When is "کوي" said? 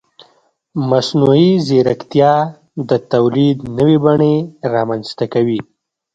5.33-5.59